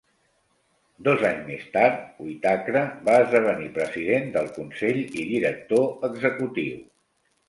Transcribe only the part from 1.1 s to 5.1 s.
anys més tard, Whitacre va esdevenir president del consell